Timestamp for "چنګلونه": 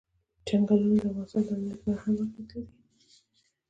0.47-0.95